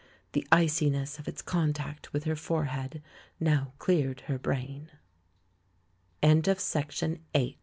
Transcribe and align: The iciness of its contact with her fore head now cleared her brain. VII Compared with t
The 0.31 0.47
iciness 0.51 1.19
of 1.19 1.27
its 1.27 1.43
contact 1.43 2.11
with 2.11 2.23
her 2.23 2.35
fore 2.35 2.65
head 2.65 3.03
now 3.39 3.73
cleared 3.77 4.21
her 4.21 4.39
brain. 4.39 4.89
VII 6.23 6.41
Compared 6.41 6.47
with 7.01 7.31
t 7.35 7.59